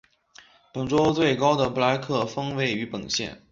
[0.73, 3.43] 本州最高的布莱克峰位于本县。